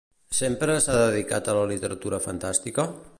[0.37, 2.91] Sempre s'ha dedicat a la literatura fantàstica?